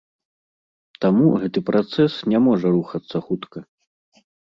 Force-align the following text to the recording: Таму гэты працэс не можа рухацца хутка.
Таму 1.05 1.25
гэты 1.45 1.59
працэс 1.69 2.17
не 2.35 2.43
можа 2.49 2.67
рухацца 2.79 3.17
хутка. 3.31 3.59